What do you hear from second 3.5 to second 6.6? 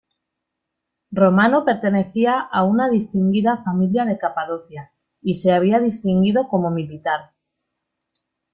familia de Capadocia, y se había distinguido